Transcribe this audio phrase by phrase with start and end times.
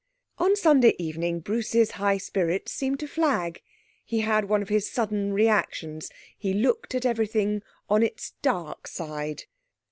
[0.39, 3.61] On Sunday evening Bruce's high spirits seemed to flag;
[4.03, 6.09] he had one of his sudden reactions.
[6.35, 9.43] He looked at everything on its dark side.